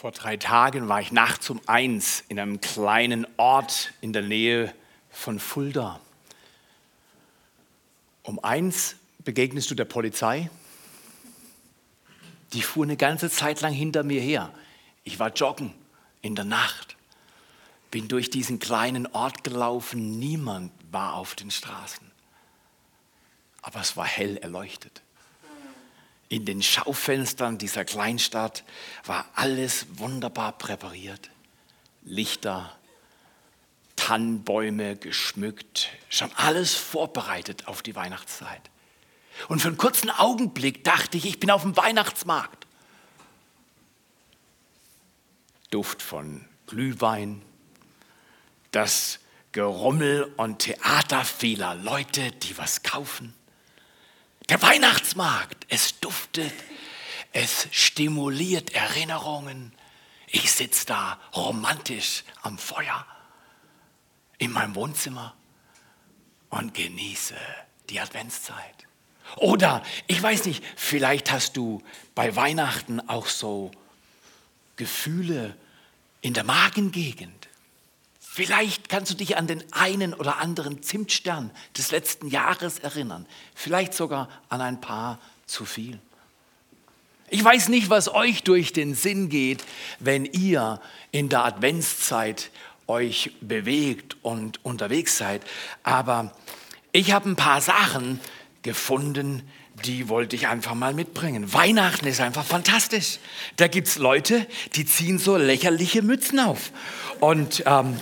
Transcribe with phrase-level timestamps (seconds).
[0.00, 4.74] Vor drei Tagen war ich nachts um eins in einem kleinen Ort in der Nähe
[5.10, 6.00] von Fulda.
[8.22, 10.48] Um eins begegnest du der Polizei.
[12.54, 14.54] Die fuhr eine ganze Zeit lang hinter mir her.
[15.04, 15.74] Ich war joggen
[16.22, 16.96] in der Nacht,
[17.90, 20.18] bin durch diesen kleinen Ort gelaufen.
[20.18, 22.10] Niemand war auf den Straßen.
[23.60, 25.02] Aber es war hell erleuchtet.
[26.30, 28.62] In den Schaufenstern dieser Kleinstadt
[29.04, 31.28] war alles wunderbar präpariert.
[32.02, 32.72] Lichter,
[33.96, 38.62] Tannenbäume geschmückt, schon alles vorbereitet auf die Weihnachtszeit.
[39.48, 42.64] Und für einen kurzen Augenblick dachte ich, ich bin auf dem Weihnachtsmarkt.
[45.72, 47.42] Duft von Glühwein,
[48.70, 49.18] das
[49.50, 53.34] Gerummel und Theater vieler Leute, die was kaufen.
[54.50, 56.52] Der Weihnachtsmarkt, es duftet,
[57.32, 59.72] es stimuliert Erinnerungen.
[60.26, 63.06] Ich sitze da romantisch am Feuer
[64.38, 65.36] in meinem Wohnzimmer
[66.48, 67.36] und genieße
[67.90, 68.88] die Adventszeit.
[69.36, 71.80] Oder, ich weiß nicht, vielleicht hast du
[72.16, 73.70] bei Weihnachten auch so
[74.74, 75.56] Gefühle
[76.22, 77.49] in der Magengegend.
[78.32, 83.26] Vielleicht kannst du dich an den einen oder anderen Zimtstern des letzten Jahres erinnern.
[83.56, 85.98] Vielleicht sogar an ein paar zu viel.
[87.28, 89.64] Ich weiß nicht, was euch durch den Sinn geht,
[89.98, 92.52] wenn ihr in der Adventszeit
[92.86, 95.42] euch bewegt und unterwegs seid.
[95.82, 96.32] Aber
[96.92, 98.20] ich habe ein paar Sachen
[98.62, 99.42] gefunden,
[99.84, 101.52] die wollte ich einfach mal mitbringen.
[101.52, 103.18] Weihnachten ist einfach fantastisch.
[103.56, 106.72] Da gibt es Leute, die ziehen so lächerliche Mützen auf.
[107.20, 107.96] Und ähm,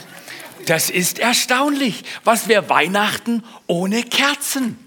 [0.67, 2.05] das ist erstaunlich.
[2.25, 4.79] Was wäre Weihnachten ohne Kerzen?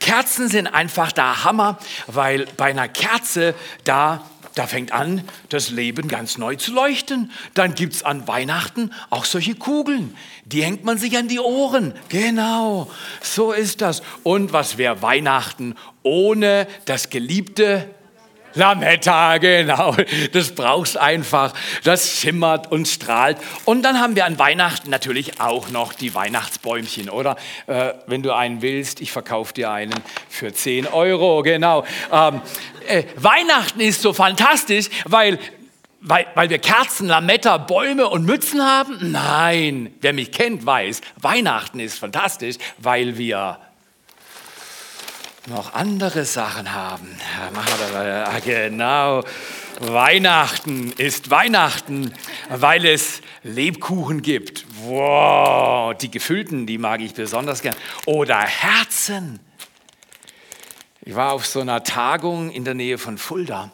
[0.00, 4.24] Kerzen sind einfach der Hammer, weil bei einer Kerze da
[4.58, 7.30] da fängt an, das Leben ganz neu zu leuchten.
[7.54, 10.16] Dann gibt es an Weihnachten auch solche Kugeln.
[10.44, 11.94] Die hängt man sich an die Ohren.
[12.08, 14.02] Genau, so ist das.
[14.24, 17.88] Und was wäre Weihnachten ohne das geliebte
[18.54, 19.94] Lametta, genau.
[20.32, 21.52] Das brauchst einfach.
[21.84, 23.38] Das schimmert und strahlt.
[23.64, 27.36] Und dann haben wir an Weihnachten natürlich auch noch die Weihnachtsbäumchen, oder?
[27.66, 29.94] Äh, wenn du einen willst, ich verkaufe dir einen
[30.28, 31.84] für 10 Euro, genau.
[32.10, 32.40] Ähm,
[32.88, 35.38] äh, Weihnachten ist so fantastisch, weil
[36.00, 39.10] weil, weil wir Kerzen, Lametta, Bäume und Mützen haben?
[39.10, 43.58] Nein, wer mich kennt, weiß, Weihnachten ist fantastisch, weil wir
[45.48, 47.18] noch andere Sachen haben.
[47.94, 49.24] Ja, genau.
[49.80, 52.12] Weihnachten ist Weihnachten,
[52.50, 54.66] weil es Lebkuchen gibt.
[54.84, 57.76] Wow, die gefüllten, die mag ich besonders gern.
[58.04, 59.40] Oder Herzen.
[61.08, 63.70] Ich war auf so einer Tagung in der Nähe von Fulda.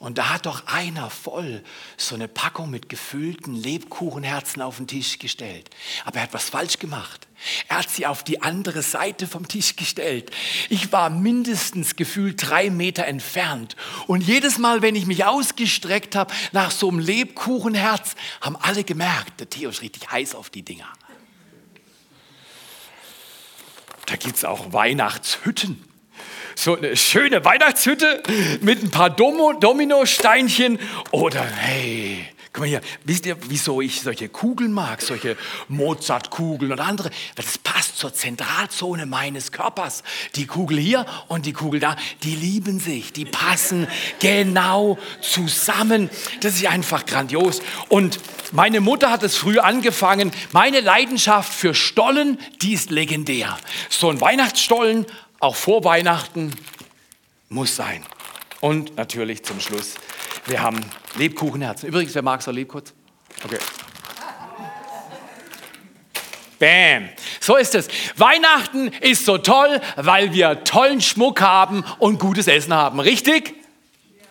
[0.00, 1.62] Und da hat doch einer voll
[1.96, 5.70] so eine Packung mit gefüllten Lebkuchenherzen auf den Tisch gestellt.
[6.04, 7.28] Aber er hat was falsch gemacht.
[7.68, 10.32] Er hat sie auf die andere Seite vom Tisch gestellt.
[10.68, 13.76] Ich war mindestens gefühlt drei Meter entfernt.
[14.08, 19.38] Und jedes Mal, wenn ich mich ausgestreckt habe nach so einem Lebkuchenherz, haben alle gemerkt,
[19.38, 20.88] der Theo ist richtig heiß auf die Dinger.
[24.06, 25.85] Da gibt es auch Weihnachtshütten
[26.56, 28.22] so eine schöne Weihnachtshütte
[28.60, 30.78] mit ein paar Dominosteinchen
[31.12, 35.36] oder hey, Guck mal hier, wisst ihr, wieso ich solche Kugeln mag, solche
[35.68, 37.10] Mozartkugeln und andere?
[37.10, 40.02] Weil das passt zur Zentralzone meines Körpers.
[40.36, 43.86] Die Kugel hier und die Kugel da, die lieben sich, die passen
[44.20, 46.08] genau zusammen.
[46.40, 47.60] Das ist einfach grandios.
[47.90, 48.20] Und
[48.52, 50.32] meine Mutter hat es früh angefangen.
[50.52, 53.58] Meine Leidenschaft für Stollen, die ist legendär.
[53.90, 55.04] So ein Weihnachtsstollen
[55.46, 56.50] auch vor Weihnachten
[57.48, 58.04] muss sein.
[58.60, 59.94] Und natürlich zum Schluss,
[60.46, 60.80] wir haben
[61.16, 61.88] Lebkuchenherzen.
[61.88, 62.92] Übrigens, wer mag so Lebkurz?
[63.44, 63.58] Okay.
[66.58, 67.10] Bam.
[67.40, 67.86] So ist es.
[68.16, 72.98] Weihnachten ist so toll, weil wir tollen Schmuck haben und gutes Essen haben.
[72.98, 73.54] Richtig?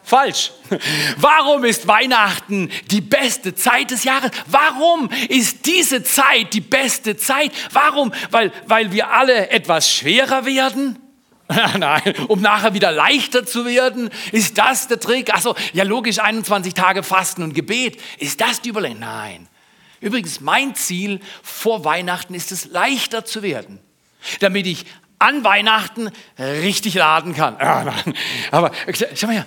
[0.03, 0.51] Falsch.
[1.17, 4.31] Warum ist Weihnachten die beste Zeit des Jahres?
[4.47, 7.51] Warum ist diese Zeit die beste Zeit?
[7.71, 8.13] Warum?
[8.31, 10.99] Weil, weil wir alle etwas schwerer werden?
[11.77, 14.09] Nein, um nachher wieder leichter zu werden?
[14.31, 15.33] Ist das der Trick?
[15.33, 18.01] Achso, ja logisch, 21 Tage Fasten und Gebet.
[18.17, 18.99] Ist das die Überlegung?
[18.99, 19.47] Nein.
[20.01, 23.79] Übrigens, mein Ziel vor Weihnachten ist es, leichter zu werden,
[24.39, 24.85] damit ich
[25.17, 27.57] an Weihnachten richtig laden kann.
[27.59, 27.93] Ja,
[28.51, 28.71] Aber
[29.15, 29.45] schau mal her,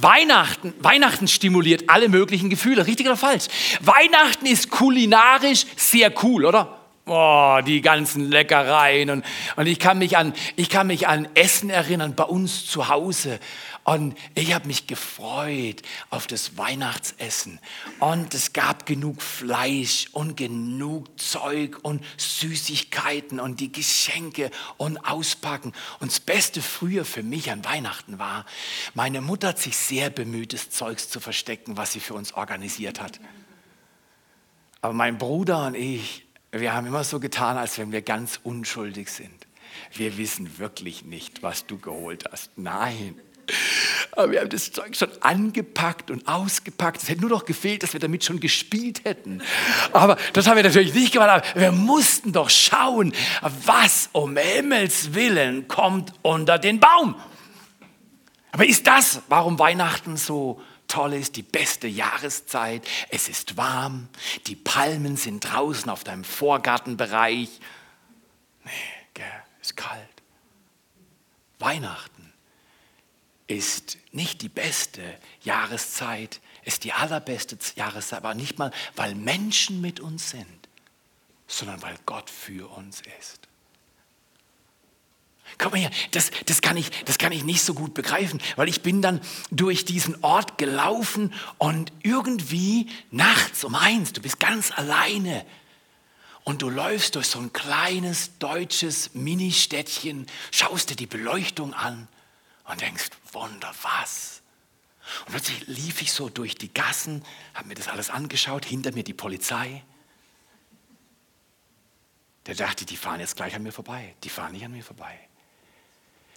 [0.00, 3.46] Weihnachten, Weihnachten stimuliert alle möglichen Gefühle, richtig oder falsch?
[3.80, 6.79] Weihnachten ist kulinarisch sehr cool, oder?
[7.12, 9.10] Oh, die ganzen Leckereien.
[9.10, 9.24] Und,
[9.56, 13.40] und ich, kann mich an, ich kann mich an Essen erinnern bei uns zu Hause.
[13.82, 17.58] Und ich habe mich gefreut auf das Weihnachtsessen.
[17.98, 25.72] Und es gab genug Fleisch und genug Zeug und Süßigkeiten und die Geschenke und Auspacken.
[25.98, 28.46] Und das Beste früher für mich an Weihnachten war,
[28.94, 33.00] meine Mutter hat sich sehr bemüht, das Zeugs zu verstecken, was sie für uns organisiert
[33.00, 33.18] hat.
[34.80, 39.10] Aber mein Bruder und ich, wir haben immer so getan, als wenn wir ganz unschuldig
[39.10, 39.46] sind.
[39.92, 42.50] Wir wissen wirklich nicht, was du geholt hast.
[42.56, 43.20] Nein.
[44.12, 47.02] Aber wir haben das Zeug schon angepackt und ausgepackt.
[47.02, 49.42] Es hätte nur noch gefehlt, dass wir damit schon gespielt hätten.
[49.92, 51.30] Aber das haben wir natürlich nicht gemacht.
[51.30, 53.12] Aber wir mussten doch schauen,
[53.64, 57.14] was um Himmels Willen kommt unter den Baum.
[58.52, 62.86] Aber ist das, warum Weihnachten so toll ist, die beste Jahreszeit?
[63.08, 64.08] Es ist warm,
[64.46, 67.48] die Palmen sind draußen auf deinem Vorgartenbereich.
[68.64, 68.70] Nee,
[69.14, 69.26] gell,
[69.62, 70.08] ist kalt.
[71.58, 72.32] Weihnachten
[73.46, 75.02] ist nicht die beste
[75.42, 80.68] Jahreszeit, ist die allerbeste Jahreszeit, aber nicht mal, weil Menschen mit uns sind,
[81.46, 83.49] sondern weil Gott für uns ist.
[85.58, 88.68] Komm mal her, das, das, kann ich, das kann ich nicht so gut begreifen, weil
[88.68, 89.20] ich bin dann
[89.50, 95.44] durch diesen Ort gelaufen und irgendwie nachts um eins, du bist ganz alleine
[96.44, 102.08] und du läufst durch so ein kleines deutsches Ministädtchen, schaust dir die Beleuchtung an
[102.64, 104.42] und denkst, Wunder was.
[105.26, 107.24] Und plötzlich lief ich so durch die Gassen,
[107.54, 109.82] habe mir das alles angeschaut, hinter mir die Polizei.
[112.46, 114.14] Der dachte, die fahren jetzt gleich an mir vorbei.
[114.24, 115.18] Die fahren nicht an mir vorbei.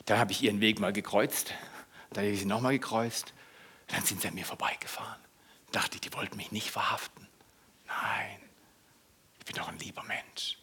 [0.06, 1.54] Dann habe ich ihren Weg mal gekreuzt,
[2.12, 3.34] dann habe ich sie nochmal gekreuzt,
[3.88, 5.22] dann sind sie an mir vorbeigefahren.
[5.72, 7.28] Dachte ich, die wollten mich nicht verhaften.
[7.88, 8.40] Nein,
[9.40, 10.58] ich bin doch ein lieber Mensch.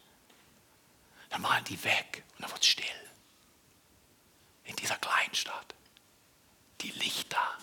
[1.29, 2.85] Dann waren die weg und dann wurde es still.
[4.65, 5.75] In dieser Kleinstadt.
[6.81, 7.57] Die Lichter,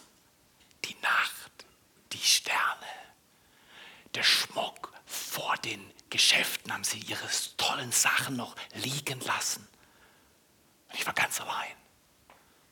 [0.85, 1.67] die Nacht,
[2.13, 2.87] die Sterne,
[4.15, 9.67] der Schmuck vor den Geschäften haben sie ihre tollen Sachen noch liegen lassen.
[11.09, 11.75] War ganz allein.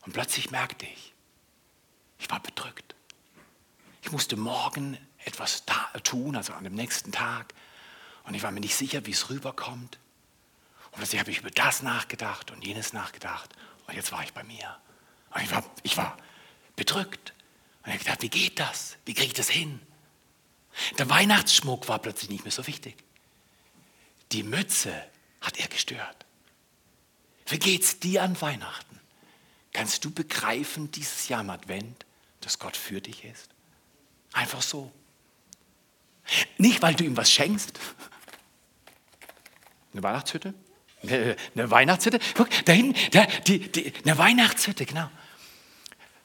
[0.04, 1.14] Und plötzlich merkte ich,
[2.18, 2.94] ich war bedrückt.
[4.02, 5.64] Ich musste morgen etwas
[6.02, 7.54] tun, also an dem nächsten Tag.
[8.24, 9.98] Und ich war mir nicht sicher, wie es rüberkommt.
[10.90, 13.56] Und plötzlich habe ich über das nachgedacht und jenes nachgedacht.
[13.86, 14.76] Und jetzt war ich bei mir.
[15.30, 16.18] Und ich war, ich war
[16.76, 17.32] bedrückt.
[17.84, 18.98] Und ich habe wie geht das?
[19.06, 19.80] Wie kriege ich das hin?
[20.98, 23.02] Der Weihnachtsschmuck war plötzlich nicht mehr so wichtig.
[24.32, 24.92] Die Mütze
[25.40, 26.25] hat er gestört.
[27.46, 29.00] Wie geht es dir an Weihnachten?
[29.72, 32.06] Kannst du begreifen dieses Jahr im Advent,
[32.40, 33.48] dass Gott für dich ist?
[34.32, 34.90] Einfach so.
[36.58, 37.78] Nicht, weil du ihm was schenkst.
[39.92, 40.54] Eine Weihnachtshütte?
[41.02, 42.18] Eine, Weihnachtshütte?
[42.34, 42.98] Guck, da hinten,
[43.46, 45.08] die, die, eine Weihnachtshütte, genau.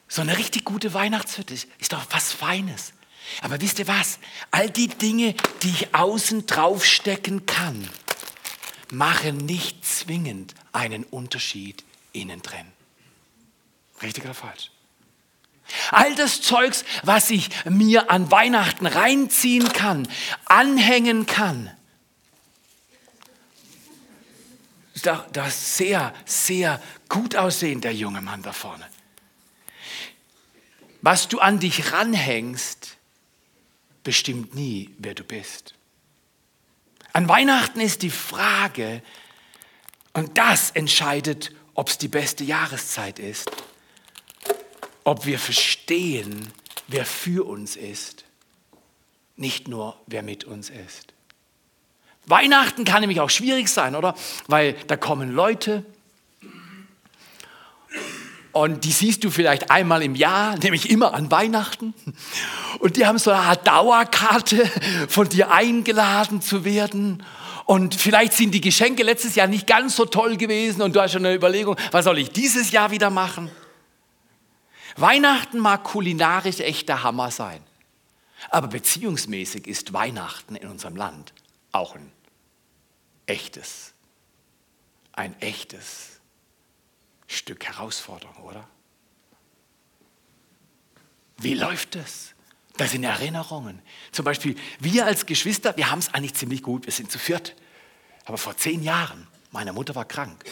[0.08, 2.94] So eine richtig gute Weihnachtshütte ist doch was Feines.
[3.42, 4.20] Aber wisst ihr was?
[4.50, 7.88] All die Dinge, die ich außen draufstecken kann,
[8.92, 11.84] machen nicht zwingend einen Unterschied
[12.14, 12.66] innen drin.
[14.02, 14.72] Richtig oder falsch?
[15.92, 20.08] All das Zeugs, was ich mir an Weihnachten reinziehen kann,
[20.46, 21.72] anhängen kann,
[25.34, 28.88] das sehr, sehr gut aussehen, der junge Mann da vorne.
[31.02, 32.98] Was du an dich ranhängst,
[34.04, 35.74] bestimmt nie, wer du bist.
[37.14, 39.02] An Weihnachten ist die Frage,
[40.14, 43.50] und das entscheidet, ob es die beste Jahreszeit ist,
[45.04, 46.52] ob wir verstehen,
[46.88, 48.26] wer für uns ist,
[49.36, 51.14] nicht nur wer mit uns ist.
[52.26, 54.16] Weihnachten kann nämlich auch schwierig sein, oder?
[54.48, 55.86] Weil da kommen Leute,
[58.52, 61.94] und die siehst du vielleicht einmal im Jahr, nämlich immer an Weihnachten.
[62.80, 64.70] Und die haben so eine Art Dauerkarte,
[65.08, 67.24] von dir eingeladen zu werden.
[67.66, 71.14] Und vielleicht sind die Geschenke letztes Jahr nicht ganz so toll gewesen und du hast
[71.14, 73.50] schon eine Überlegung, was soll ich dieses Jahr wieder machen?
[74.98, 77.62] Weihnachten mag kulinarisch echt der Hammer sein.
[78.50, 81.34] Aber beziehungsmäßig ist Weihnachten in unserem Land
[81.72, 82.12] auch ein
[83.28, 83.94] echtes,
[85.14, 86.21] ein echtes
[87.32, 88.68] Stück Herausforderung, oder?
[91.38, 92.34] Wie läuft es?
[92.78, 93.82] Das sind Erinnerungen.
[94.12, 97.56] Zum Beispiel, wir als Geschwister, wir haben es eigentlich ziemlich gut, wir sind zu viert.
[98.26, 100.44] Aber vor zehn Jahren, meine Mutter war krank,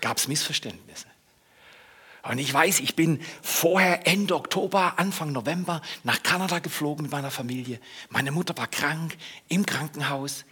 [0.00, 1.06] gab es Missverständnisse.
[2.22, 7.30] Und ich weiß, ich bin vorher Ende Oktober, Anfang November nach Kanada geflogen mit meiner
[7.30, 7.80] Familie.
[8.08, 9.16] Meine Mutter war krank
[9.48, 10.44] im Krankenhaus.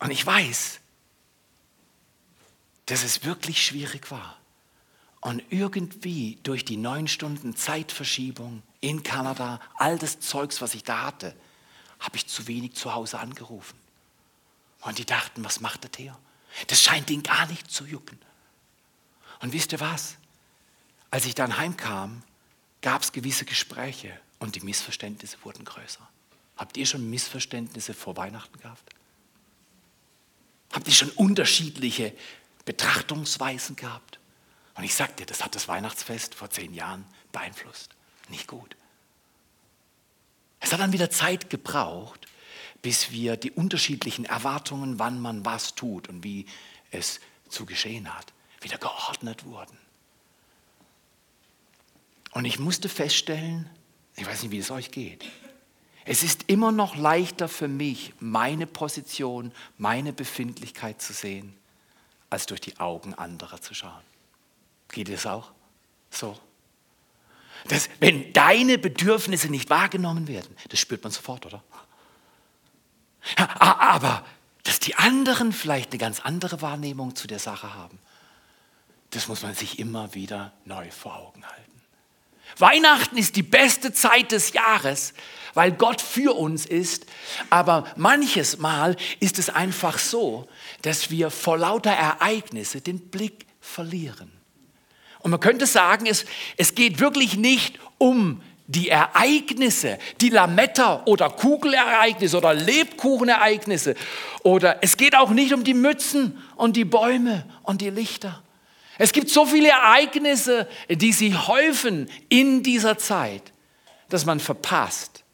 [0.00, 0.80] Und ich weiß,
[2.86, 4.38] dass es wirklich schwierig war.
[5.20, 11.06] Und irgendwie durch die neun Stunden Zeitverschiebung in Kanada, all das Zeugs, was ich da
[11.06, 11.34] hatte,
[11.98, 13.78] habe ich zu wenig zu Hause angerufen.
[14.82, 16.14] Und die dachten, was macht der Theo?
[16.66, 18.18] Das scheint ihn gar nicht zu jucken.
[19.40, 20.16] Und wisst ihr was?
[21.10, 22.22] Als ich dann heimkam,
[22.82, 26.06] gab es gewisse Gespräche und die Missverständnisse wurden größer.
[26.56, 28.94] Habt ihr schon Missverständnisse vor Weihnachten gehabt?
[30.72, 32.14] Habt ihr schon unterschiedliche
[32.64, 34.18] Betrachtungsweisen gehabt?
[34.74, 37.90] Und ich sagte, das hat das Weihnachtsfest vor zehn Jahren beeinflusst.
[38.28, 38.76] Nicht gut.
[40.60, 42.26] Es hat dann wieder Zeit gebraucht,
[42.82, 46.46] bis wir die unterschiedlichen Erwartungen, wann man was tut und wie
[46.90, 49.78] es zu geschehen hat, wieder geordnet wurden.
[52.32, 53.70] Und ich musste feststellen,
[54.16, 55.24] ich weiß nicht, wie es euch geht,
[56.04, 61.56] es ist immer noch leichter für mich, meine Position, meine Befindlichkeit zu sehen,
[62.30, 64.02] als durch die Augen anderer zu schauen.
[64.88, 65.52] Geht es auch
[66.10, 66.38] so?
[67.68, 71.62] Dass, wenn deine Bedürfnisse nicht wahrgenommen werden, das spürt man sofort, oder?
[73.36, 74.24] Aber
[74.64, 77.98] dass die anderen vielleicht eine ganz andere Wahrnehmung zu der Sache haben,
[79.10, 81.73] das muss man sich immer wieder neu vor Augen halten.
[82.58, 85.14] Weihnachten ist die beste Zeit des Jahres,
[85.54, 87.06] weil Gott für uns ist.
[87.50, 90.46] Aber manches Mal ist es einfach so,
[90.82, 94.30] dass wir vor lauter Ereignisse den Blick verlieren.
[95.20, 101.30] Und man könnte sagen, es, es geht wirklich nicht um die Ereignisse, die Lametta- oder
[101.30, 103.94] Kugelereignisse oder Lebkuchenereignisse.
[104.42, 108.42] Oder es geht auch nicht um die Mützen und die Bäume und die Lichter.
[108.98, 113.52] Es gibt so viele Ereignisse, die sich häufen in dieser Zeit,
[114.08, 115.24] dass man verpasst,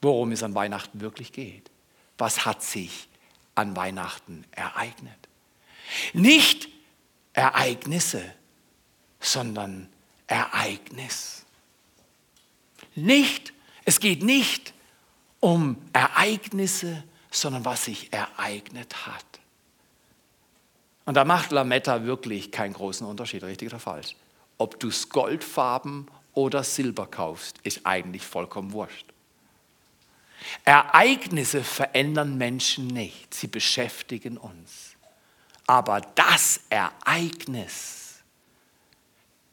[0.00, 1.70] worum es an Weihnachten wirklich geht.
[2.18, 3.08] Was hat sich
[3.54, 5.28] an Weihnachten ereignet?
[6.12, 6.68] Nicht
[7.32, 8.22] Ereignisse,
[9.20, 9.88] sondern
[10.26, 11.44] Ereignis.
[12.94, 13.52] Nicht,
[13.84, 14.74] es geht nicht
[15.40, 19.24] um Ereignisse, sondern was sich ereignet hat.
[21.12, 24.16] Und da macht Lametta wirklich keinen großen Unterschied, richtig oder falsch.
[24.56, 29.04] Ob du es goldfarben oder silber kaufst, ist eigentlich vollkommen wurscht.
[30.64, 34.96] Ereignisse verändern Menschen nicht, sie beschäftigen uns.
[35.66, 38.22] Aber das Ereignis,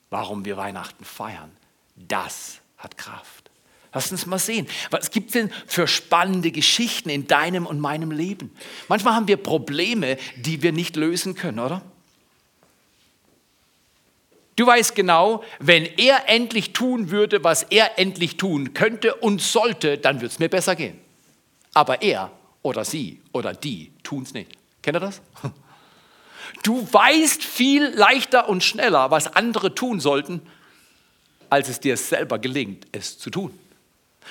[0.10, 1.51] warum wir Weihnachten feiern,
[1.98, 3.49] das hat Kraft.
[3.93, 8.12] Lass uns mal sehen, was gibt es denn für spannende Geschichten in deinem und meinem
[8.12, 8.51] Leben?
[8.88, 11.81] Manchmal haben wir Probleme, die wir nicht lösen können, oder?
[14.55, 19.98] Du weißt genau, wenn er endlich tun würde, was er endlich tun könnte und sollte,
[19.98, 21.00] dann würde es mir besser gehen.
[21.74, 22.31] Aber er
[22.62, 24.51] oder sie oder die tun es nicht.
[24.81, 25.22] Kennt ihr das?
[26.63, 30.41] Du weißt viel leichter und schneller, was andere tun sollten,
[31.50, 33.58] als es dir selber gelingt, es zu tun.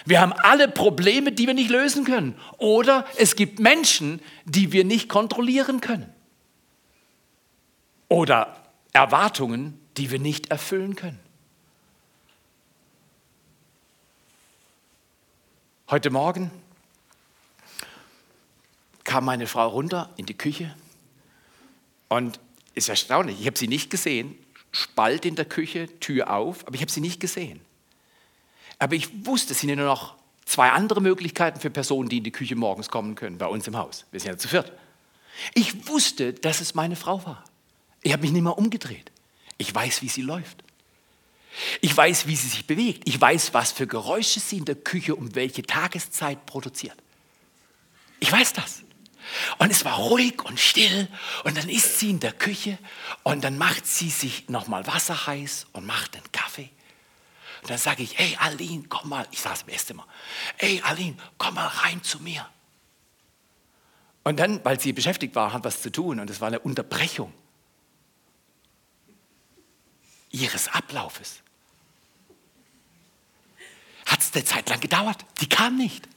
[0.05, 2.35] Wir haben alle Probleme, die wir nicht lösen können.
[2.59, 6.13] Oder es gibt Menschen, die wir nicht kontrollieren können.
[8.09, 8.57] Oder
[8.93, 11.19] Erwartungen, die wir nicht erfüllen können.
[15.91, 16.51] Heute Morgen
[19.05, 20.75] kam meine Frau runter in die Küche
[22.09, 22.41] und
[22.75, 24.37] ist erstaunlich, ich habe sie nicht gesehen,
[24.71, 27.61] Spalt in der Küche, Tür auf, aber ich habe sie nicht gesehen.
[28.79, 32.25] Aber ich wusste, es sind ja nur noch zwei andere Möglichkeiten für Personen, die in
[32.25, 34.07] die Küche morgens kommen können, bei uns im Haus.
[34.11, 34.73] Wir sind ja zu viert.
[35.55, 37.45] Ich wusste, dass es meine Frau war.
[38.03, 39.11] Ich habe mich nicht mehr umgedreht.
[39.57, 40.63] Ich weiß, wie sie läuft.
[41.81, 43.03] Ich weiß, wie sie sich bewegt.
[43.07, 46.97] Ich weiß, was für Geräusche sie in der Küche um welche Tageszeit produziert.
[48.21, 48.83] Ich weiß das.
[49.59, 51.09] Und es war ruhig und still.
[51.45, 52.79] Und dann ist sie in der Küche
[53.23, 56.71] und dann macht sie sich nochmal Wasser heiß und macht einen Kaffee.
[57.69, 60.07] Und dann sage ich, hey Aline, komm mal, ich saß im Esszimmer,
[60.57, 62.49] hey Aline, komm mal rein zu mir.
[64.25, 67.31] Und dann, weil sie beschäftigt war, hat was zu tun und es war eine Unterbrechung
[70.31, 71.43] ihres Ablaufes.
[74.07, 75.27] Hat es eine Zeit lang gedauert.
[75.43, 76.09] Die kam nicht.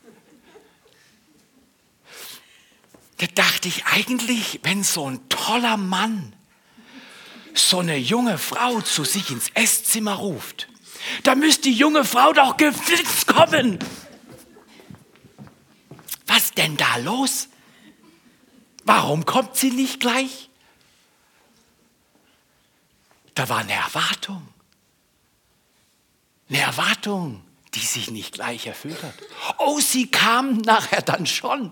[3.18, 6.34] Da dachte ich eigentlich, wenn so ein toller Mann
[7.54, 10.70] so eine junge Frau zu sich ins Esszimmer ruft,
[11.24, 13.80] da müsste die junge Frau doch geflitzt kommen.
[16.28, 17.50] Was denn da los?
[18.84, 20.50] Warum kommt sie nicht gleich?
[23.36, 24.48] Da war eine Erwartung.
[26.50, 27.44] Eine Erwartung,
[27.74, 29.14] die sich nicht gleich erfüllt hat.
[29.58, 31.72] Oh, sie kam nachher dann schon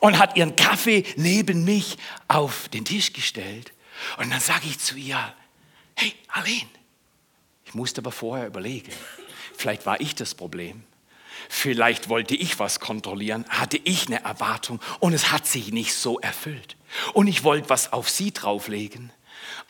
[0.00, 1.96] und hat ihren Kaffee neben mich
[2.28, 3.72] auf den Tisch gestellt
[4.18, 5.34] Und dann sage ich zu ihr,
[5.94, 6.68] hey, Arlene,
[7.74, 8.92] ich musste aber vorher überlegen,
[9.56, 10.84] vielleicht war ich das Problem.
[11.48, 16.20] Vielleicht wollte ich was kontrollieren, hatte ich eine Erwartung und es hat sich nicht so
[16.20, 16.76] erfüllt.
[17.14, 19.10] Und ich wollte was auf sie drauflegen.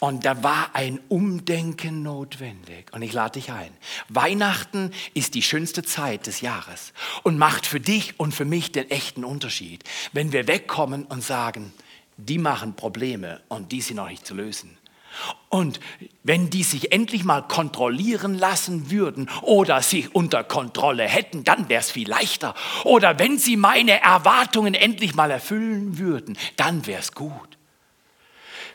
[0.00, 2.92] Und da war ein Umdenken notwendig.
[2.92, 3.70] Und ich lade dich ein.
[4.11, 6.92] Weihnachten ist die schönste Zeit des Jahres
[7.23, 9.82] und macht für dich und für mich den echten Unterschied.
[10.12, 11.73] Wenn wir wegkommen und sagen,
[12.18, 14.76] die machen Probleme und die sind noch nicht zu lösen.
[15.49, 15.80] Und
[16.23, 21.80] wenn die sich endlich mal kontrollieren lassen würden oder sich unter Kontrolle hätten, dann wäre
[21.80, 22.54] es viel leichter.
[22.85, 27.59] Oder wenn sie meine Erwartungen endlich mal erfüllen würden, dann wäre es gut.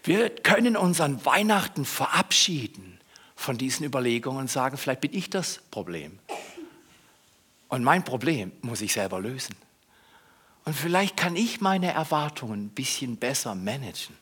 [0.03, 2.99] Wir können unseren Weihnachten verabschieden
[3.35, 6.19] von diesen Überlegungen und sagen, vielleicht bin ich das Problem.
[7.67, 9.55] Und mein Problem muss ich selber lösen.
[10.65, 14.15] Und vielleicht kann ich meine Erwartungen ein bisschen besser managen.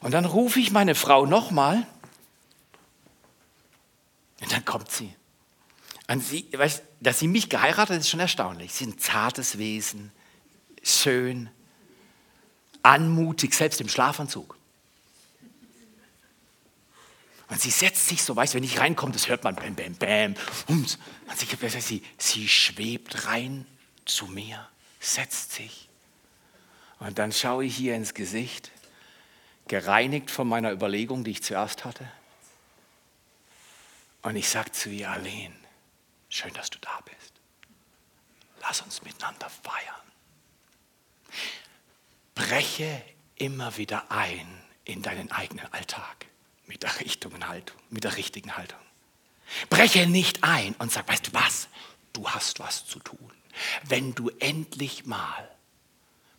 [0.00, 1.86] Und dann rufe ich meine Frau nochmal
[4.40, 5.14] und dann kommt sie.
[6.08, 8.72] Und sie, weißt, dass sie mich geheiratet hat, ist schon erstaunlich.
[8.72, 10.10] Sie ist ein zartes Wesen,
[10.82, 11.50] schön,
[12.82, 14.56] anmutig, selbst im Schlafanzug.
[17.48, 20.34] Und sie setzt sich so, weißt wenn ich reinkomme, das hört man, bam, bam, bam.
[20.68, 20.98] Und
[21.36, 23.66] sie, sie schwebt rein
[24.04, 24.68] zu mir,
[25.00, 25.88] setzt sich.
[27.00, 28.70] Und dann schaue ich ihr ins Gesicht,
[29.70, 32.10] gereinigt von meiner Überlegung, die ich zuerst hatte.
[34.22, 35.54] Und ich sage zu ihr, Arlene,
[36.28, 37.32] schön, dass du da bist.
[38.60, 40.00] Lass uns miteinander feiern
[42.40, 43.02] breche
[43.36, 44.46] immer wieder ein
[44.84, 46.26] in deinen eigenen Alltag
[46.66, 48.80] mit der richtigen Haltung, mit der richtigen Haltung.
[49.68, 51.68] Breche nicht ein und sag, weißt du was?
[52.12, 53.30] Du hast was zu tun.
[53.84, 55.48] Wenn du endlich mal,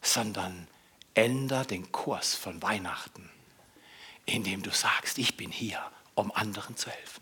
[0.02, 0.68] sondern
[1.14, 3.30] änder den Kurs von Weihnachten,
[4.26, 5.80] indem du sagst, ich bin hier,
[6.16, 7.22] um anderen zu helfen.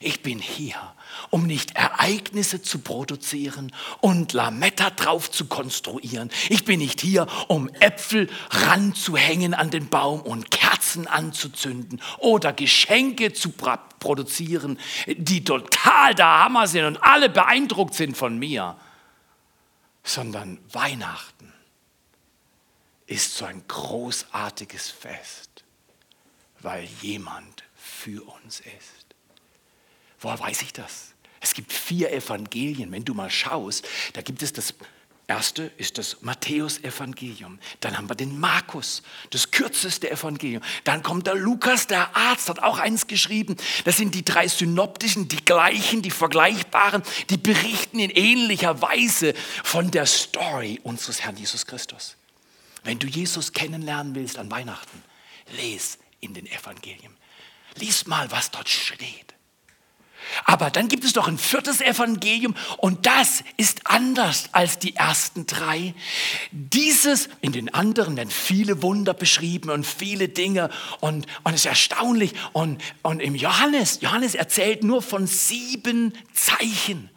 [0.00, 0.94] Ich bin hier,
[1.30, 6.30] um nicht Ereignisse zu produzieren und Lametta drauf zu konstruieren.
[6.48, 13.32] Ich bin nicht hier, um Äpfel ranzuhängen an den Baum und Kerzen anzuzünden oder Geschenke
[13.32, 13.52] zu
[13.98, 18.76] produzieren, die total der Hammer sind und alle beeindruckt sind von mir,
[20.02, 21.51] sondern Weihnachten
[23.12, 25.64] ist so ein großartiges Fest,
[26.60, 29.14] weil jemand für uns ist.
[30.18, 31.12] Woher weiß ich das?
[31.40, 32.90] Es gibt vier Evangelien.
[32.90, 34.74] Wenn du mal schaust, da gibt es das
[35.26, 37.58] erste ist das Matthäus-Evangelium.
[37.80, 40.62] Dann haben wir den Markus, das kürzeste Evangelium.
[40.84, 43.56] Dann kommt der Lukas, der Arzt, hat auch eins geschrieben.
[43.84, 49.90] Das sind die drei synoptischen, die gleichen, die vergleichbaren, die berichten in ähnlicher Weise von
[49.90, 52.16] der Story unseres Herrn Jesus Christus.
[52.84, 55.02] Wenn du Jesus kennenlernen willst an Weihnachten,
[55.56, 57.16] les in den Evangelien.
[57.76, 59.32] Lies mal, was dort steht.
[60.44, 65.46] Aber dann gibt es doch ein viertes Evangelium und das ist anders als die ersten
[65.46, 65.94] drei.
[66.50, 71.66] Dieses, in den anderen werden viele Wunder beschrieben und viele Dinge und, und es ist
[71.66, 72.34] erstaunlich.
[72.52, 77.10] Und, und im Johannes, Johannes erzählt nur von sieben Zeichen.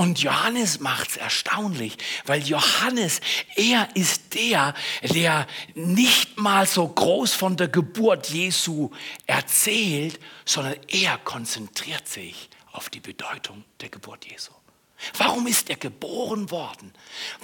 [0.00, 3.20] Und Johannes macht es erstaunlich, weil Johannes,
[3.54, 8.92] er ist der, der nicht mal so groß von der Geburt Jesu
[9.26, 14.52] erzählt, sondern er konzentriert sich auf die Bedeutung der Geburt Jesu.
[15.18, 16.94] Warum ist er geboren worden?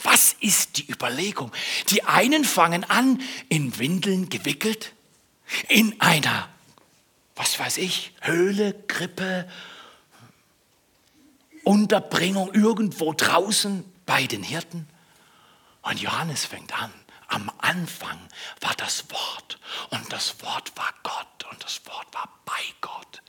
[0.03, 1.53] Was ist die Überlegung?
[1.91, 4.95] Die einen fangen an, in Windeln gewickelt,
[5.69, 6.49] in einer,
[7.35, 9.47] was weiß ich, Höhle, Krippe,
[11.67, 14.89] Unterbringung irgendwo draußen bei den Hirten.
[15.83, 16.93] Und Johannes fängt an.
[17.27, 18.21] Am Anfang
[18.61, 19.59] war das Wort
[19.91, 23.21] und das Wort war Gott und das Wort war bei Gott.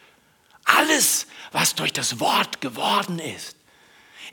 [0.65, 3.55] Alles, was durch das Wort geworden ist,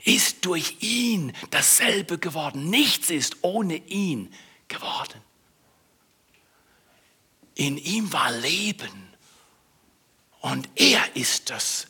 [0.03, 2.69] ist durch ihn dasselbe geworden.
[2.69, 4.31] Nichts ist ohne ihn
[4.67, 5.19] geworden.
[7.55, 9.15] In ihm war Leben
[10.41, 11.87] und er ist das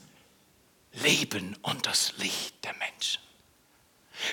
[1.04, 3.22] Leben und das Licht der Menschen.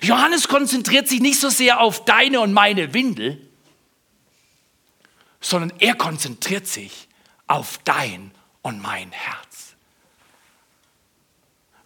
[0.02, 3.48] Johannes konzentriert sich nicht so sehr auf deine und meine Windel,
[5.40, 7.08] sondern er konzentriert sich
[7.46, 8.30] auf dein
[8.62, 9.74] und mein Herz.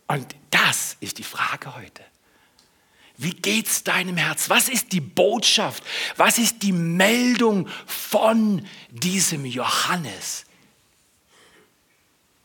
[0.09, 2.05] Und das ist die Frage heute.
[3.19, 4.51] Wie geht's deinem Herz?
[4.51, 5.83] Was ist die Botschaft?
[6.17, 10.45] Was ist die Meldung von diesem Johannes?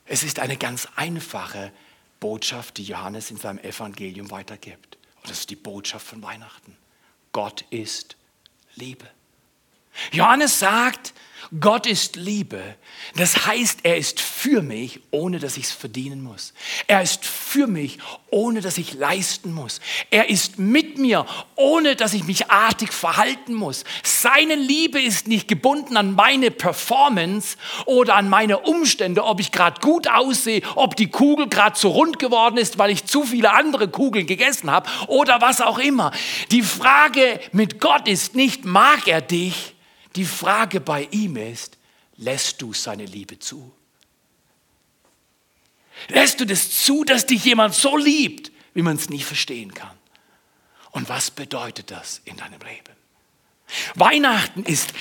[0.06, 1.74] Es ist eine ganz einfache
[2.22, 4.98] Botschaft, die Johannes in seinem Evangelium weitergibt.
[5.18, 6.78] Und das ist die Botschaft von Weihnachten.
[7.34, 8.16] Gott ist
[8.76, 9.10] Liebe.
[10.14, 11.14] Johannes sagt,
[11.60, 12.62] Gott ist Liebe.
[13.16, 16.54] Das heißt, er ist für mich, ohne dass ich es verdienen muss.
[16.88, 17.98] Er ist für mich,
[18.30, 19.82] ohne dass ich leisten muss.
[20.10, 21.26] Er ist mit mir,
[21.56, 23.84] ohne dass ich mich artig verhalten muss.
[24.04, 29.82] Seine Liebe ist nicht gebunden an meine Performance oder an meine Umstände, ob ich gerade
[29.82, 33.88] gut aussehe, ob die Kugel gerade zu rund geworden ist, weil ich zu viele andere
[33.88, 36.12] Kugeln gegessen habe oder was auch immer.
[36.52, 39.74] Die Frage mit Gott ist nicht, mag er dich?
[40.16, 41.78] Die Frage bei ihm ist,
[42.18, 43.72] lässt du seine Liebe zu?
[46.08, 49.98] Lässt du das zu, dass dich jemand so liebt, wie man es nie verstehen kann?
[50.92, 52.96] Und was bedeutet das in deinem Leben?
[53.96, 54.94] Weihnachten ist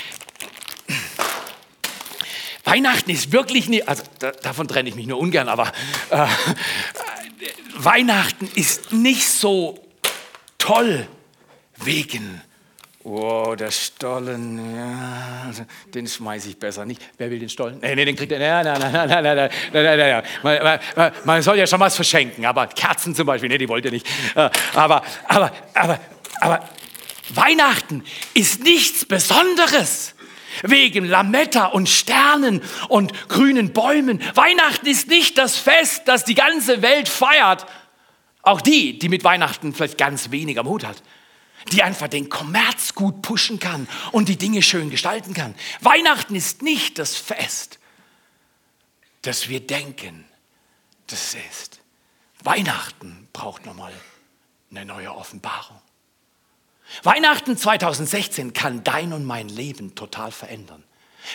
[2.64, 5.72] Weihnachten ist wirklich nicht, also da, davon trenne ich mich nur ungern, aber
[6.10, 6.26] äh,
[7.74, 9.84] Weihnachten ist nicht so
[10.58, 11.08] toll
[11.76, 12.40] wegen
[13.02, 15.50] Oh, der Stollen, ja,
[15.86, 17.00] den schmeiße ich besser nicht.
[17.16, 17.78] Wer will den Stollen?
[17.80, 18.38] Nee, nee, den kriegt er.
[18.38, 20.80] Nein, nein, nein, nein, nein, nein, nein, nein, nein.
[20.94, 23.90] Man, man, soll ja schon was verschenken, aber Kerzen zum Beispiel, nee, die wollt ihr
[23.90, 24.06] nicht.
[24.34, 25.98] Äh, aber, aber, aber,
[26.40, 26.68] aber
[27.30, 30.14] Weihnachten ist nichts Besonderes.
[30.62, 34.20] Wegen Lametta und Sternen und grünen Bäumen.
[34.34, 37.64] Weihnachten ist nicht das Fest, das die ganze Welt feiert.
[38.42, 41.02] Auch die, die mit Weihnachten vielleicht ganz wenig am Hut hat
[41.72, 45.54] die einfach den Kommerz gut pushen kann und die Dinge schön gestalten kann.
[45.80, 47.78] Weihnachten ist nicht das Fest,
[49.22, 50.24] das wir denken,
[51.06, 51.80] das es ist.
[52.42, 53.92] Weihnachten braucht nochmal
[54.70, 55.80] eine neue Offenbarung.
[57.02, 60.82] Weihnachten 2016 kann dein und mein Leben total verändern,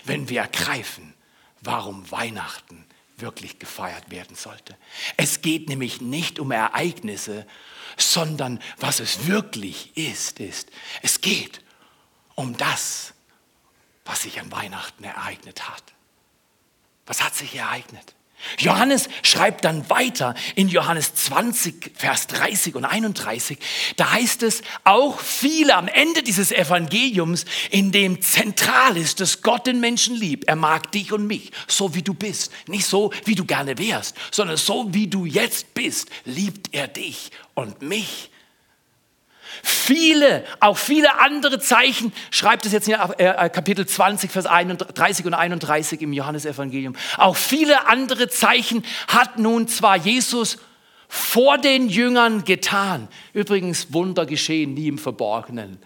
[0.03, 1.13] wenn wir ergreifen,
[1.61, 2.85] warum Weihnachten
[3.17, 4.75] wirklich gefeiert werden sollte.
[5.15, 7.45] Es geht nämlich nicht um Ereignisse,
[7.97, 10.69] sondern was es wirklich ist, ist,
[11.01, 11.61] es geht
[12.35, 13.13] um das,
[14.03, 15.83] was sich an Weihnachten ereignet hat.
[17.05, 18.15] Was hat sich ereignet?
[18.57, 23.57] Johannes schreibt dann weiter in Johannes 20, Vers 30 und 31.
[23.97, 29.67] Da heißt es, auch viele am Ende dieses Evangeliums, in dem zentral ist, dass Gott
[29.67, 30.47] den Menschen liebt.
[30.47, 32.51] Er mag dich und mich, so wie du bist.
[32.67, 37.31] Nicht so, wie du gerne wärst, sondern so, wie du jetzt bist, liebt er dich
[37.53, 38.29] und mich.
[39.63, 45.33] Viele, auch viele andere Zeichen, schreibt es jetzt in äh, Kapitel 20, Vers 30 und
[45.33, 46.95] 31 im Johannesevangelium.
[47.17, 50.57] Auch viele andere Zeichen hat nun zwar Jesus
[51.07, 53.07] vor den Jüngern getan.
[53.33, 55.79] Übrigens, Wunder geschehen nie im Verborgenen.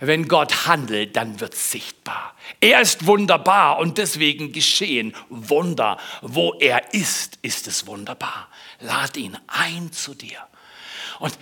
[0.00, 2.34] Wenn Gott handelt, dann wird es sichtbar.
[2.60, 5.98] Er ist wunderbar und deswegen geschehen Wunder.
[6.22, 8.48] Wo er ist, ist es wunderbar.
[8.80, 10.38] Lad ihn ein zu dir.
[11.18, 11.36] Und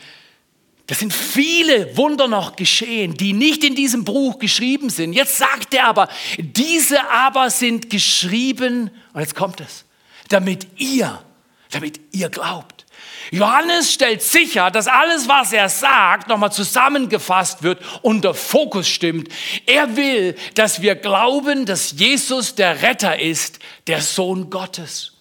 [0.86, 5.14] das sind viele Wunder noch geschehen, die nicht in diesem Buch geschrieben sind.
[5.14, 9.86] Jetzt sagt er aber, diese aber sind geschrieben, und jetzt kommt es,
[10.28, 11.22] damit ihr,
[11.70, 12.84] damit ihr glaubt.
[13.30, 19.28] Johannes stellt sicher, dass alles, was er sagt, nochmal zusammengefasst wird und der Fokus stimmt.
[19.64, 25.14] Er will, dass wir glauben, dass Jesus der Retter ist, der Sohn Gottes.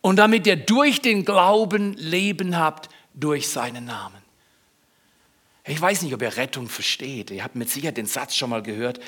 [0.00, 4.19] Und damit ihr durch den Glauben Leben habt, durch seinen Namen.
[5.64, 7.30] Ich weiß nicht, ob ihr Rettung versteht.
[7.30, 9.00] Ihr habt mit Sicherheit den Satz schon mal gehört.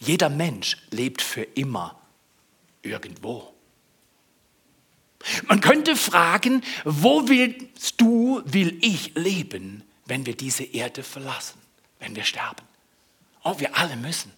[0.00, 2.00] Jeder Mensch lebt für immer
[2.82, 3.52] irgendwo.
[5.44, 11.60] Man könnte fragen, wo willst du, will ich leben, wenn wir diese Erde verlassen,
[12.00, 12.66] wenn wir sterben?
[13.44, 14.32] Oh, wir alle müssen.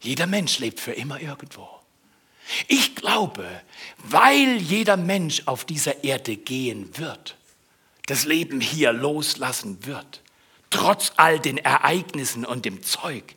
[0.00, 1.68] Jeder Mensch lebt für immer irgendwo.
[2.68, 3.48] Ich glaube,
[3.98, 7.36] weil jeder Mensch auf dieser Erde gehen wird,
[8.10, 10.20] das Leben hier loslassen wird,
[10.68, 13.36] trotz all den Ereignissen und dem Zeug.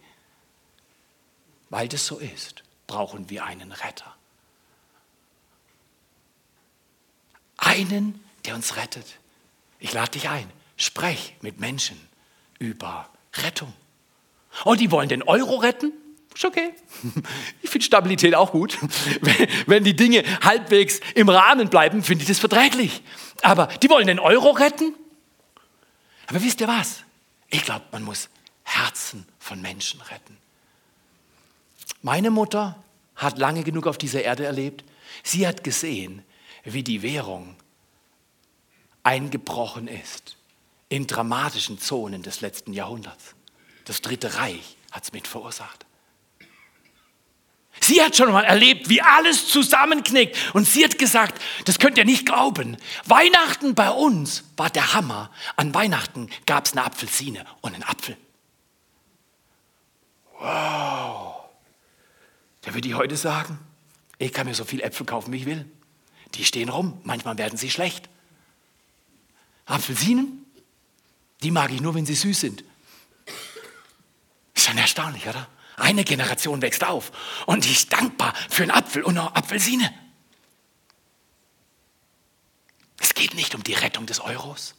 [1.69, 4.15] Weil das so ist, brauchen wir einen Retter.
[7.57, 9.05] Einen, der uns rettet.
[9.79, 11.99] Ich lade dich ein, sprech mit Menschen
[12.57, 13.71] über Rettung.
[14.63, 15.93] Und die wollen den Euro retten?
[16.33, 16.73] Ist okay.
[17.62, 18.77] Ich finde Stabilität auch gut.
[19.67, 23.01] Wenn die Dinge halbwegs im Rahmen bleiben, finde ich das verträglich.
[23.43, 24.95] Aber die wollen den Euro retten.
[26.27, 27.03] Aber wisst ihr was?
[27.49, 28.29] Ich glaube, man muss
[28.63, 30.38] Herzen von Menschen retten.
[32.01, 32.82] Meine Mutter
[33.15, 34.84] hat lange genug auf dieser Erde erlebt.
[35.23, 36.23] Sie hat gesehen,
[36.63, 37.56] wie die Währung
[39.03, 40.38] eingebrochen ist
[40.88, 43.36] in dramatischen Zonen des letzten Jahrhunderts.
[43.86, 45.86] Das Dritte Reich hat es mit verursacht.
[47.79, 50.38] Sie hat schon mal erlebt, wie alles zusammenknickt.
[50.53, 52.77] Und sie hat gesagt, das könnt ihr nicht glauben.
[53.05, 55.31] Weihnachten bei uns war der Hammer.
[55.57, 58.15] An Weihnachten gab es eine Apfelsine und einen Apfel.
[60.39, 61.36] Wow.
[62.62, 63.59] Da würde ich heute sagen,
[64.17, 65.69] ich kann mir so viel Äpfel kaufen, wie ich will.
[66.36, 68.09] Die stehen rum, manchmal werden sie schlecht.
[69.65, 70.45] Apfelsinen,
[71.43, 72.63] die mag ich nur, wenn sie süß sind.
[74.53, 75.47] Ist schon erstaunlich, oder?
[75.77, 77.12] Eine Generation wächst auf
[77.45, 79.93] und die ist dankbar für einen Apfel und eine Apfelsine.
[82.99, 84.75] Es geht nicht um die Rettung des Euros.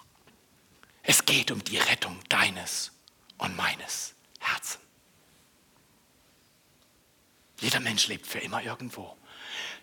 [1.02, 2.92] Es geht um die Rettung deines
[3.38, 4.78] und meines Herzens.
[7.60, 9.16] Jeder Mensch lebt für immer irgendwo.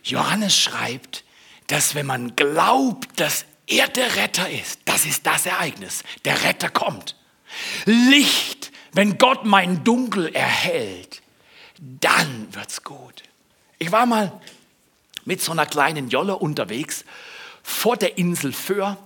[0.04, 1.24] Johannes schreibt,
[1.66, 6.04] dass wenn man glaubt, dass er der Retter ist, das ist das Ereignis.
[6.26, 7.16] Der Retter kommt.
[7.86, 8.61] Licht,
[8.94, 11.22] wenn Gott mein Dunkel erhält,
[11.80, 13.24] dann wird's gut.
[13.80, 14.32] Ich war mal
[15.26, 17.06] mit so einer kleinen Jolle unterwegs
[17.64, 18.98] vor der Insel Föhr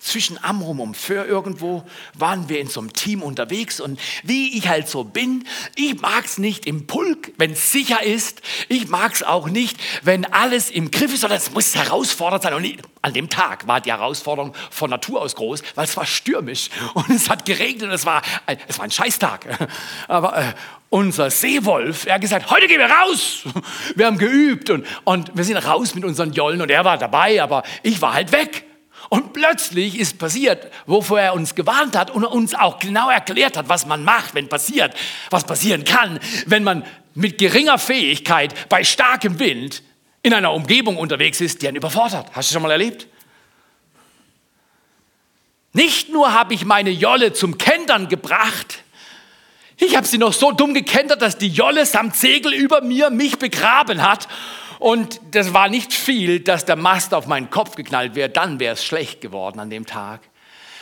[0.00, 4.68] zwischen Amrum und Föhr irgendwo waren wir in so einem Team unterwegs und wie ich
[4.68, 8.42] halt so bin, ich mag es nicht im Pulk, wenn es sicher ist.
[8.68, 12.54] Ich mag es auch nicht, wenn alles im Griff ist, sondern es muss herausfordernd sein.
[12.54, 16.06] Und ich, an dem Tag war die Herausforderung von Natur aus groß, weil es war
[16.06, 18.22] stürmisch und es hat geregnet und es war,
[18.68, 19.68] es war ein Scheißtag.
[20.08, 20.52] Aber äh,
[20.90, 23.42] unser Seewolf, er hat gesagt, heute gehen wir raus.
[23.94, 27.42] Wir haben geübt und, und wir sind raus mit unseren Jollen und er war dabei,
[27.42, 28.65] aber ich war halt weg.
[29.08, 33.68] Und plötzlich ist passiert, wovor er uns gewarnt hat und uns auch genau erklärt hat,
[33.68, 34.94] was man macht, wenn passiert,
[35.30, 39.82] was passieren kann, wenn man mit geringer Fähigkeit bei starkem Wind
[40.22, 42.28] in einer Umgebung unterwegs ist, die einen überfordert.
[42.32, 43.06] Hast du schon mal erlebt?
[45.72, 48.82] Nicht nur habe ich meine Jolle zum Kentern gebracht,
[49.78, 53.38] ich habe sie noch so dumm gekentert, dass die Jolle samt Segel über mir mich
[53.38, 54.26] begraben hat
[54.78, 58.74] und das war nicht viel, dass der Mast auf meinen Kopf geknallt wäre, dann wäre
[58.74, 60.20] es schlecht geworden an dem Tag.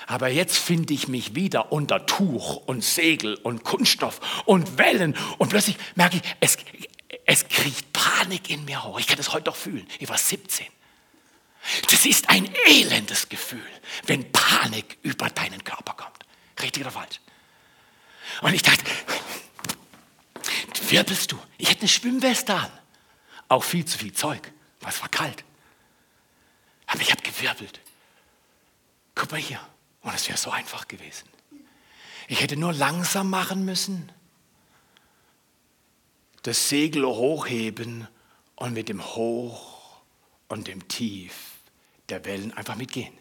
[0.07, 5.49] Aber jetzt finde ich mich wieder unter Tuch und Segel und Kunststoff und Wellen und
[5.49, 6.59] plötzlich merke ich, es,
[7.25, 8.99] es kriegt Panik in mir hoch.
[8.99, 9.87] Ich kann das heute doch fühlen.
[9.99, 10.67] Ich war 17.
[11.91, 13.63] Das ist ein elendes Gefühl,
[14.07, 16.19] wenn Panik über deinen Körper kommt.
[16.61, 17.21] Richtig oder falsch?
[18.43, 18.85] Und ich dachte,
[20.89, 21.39] wirbelst du?
[21.57, 22.71] Ich hätte eine Schwimmweste an.
[23.49, 25.45] Auch viel zu viel Zeug, weil es war kalt.
[26.87, 27.81] Aber ich habe gewirbelt.
[29.15, 29.61] Guck mal hier.
[30.03, 31.29] Und es wäre so einfach gewesen.
[32.29, 34.11] Ich hätte nur langsam machen müssen,
[36.43, 38.07] das Segel hochheben
[38.57, 40.03] und mit dem Hoch
[40.49, 41.35] und dem Tief
[42.11, 43.15] der Wellen einfach mitgehen.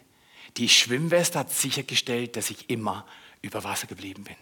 [0.56, 3.06] Die Schwimmweste hat sichergestellt, dass ich immer
[3.42, 4.36] über Wasser geblieben bin.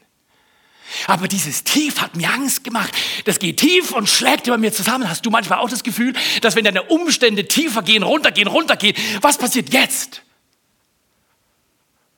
[1.06, 2.92] Aber dieses Tief hat mir Angst gemacht.
[3.24, 5.08] Das geht tief und schlägt über mir zusammen.
[5.08, 9.38] Hast du manchmal auch das Gefühl, dass wenn deine Umstände tiefer gehen, runtergehen, runtergehen, was
[9.38, 10.22] passiert jetzt?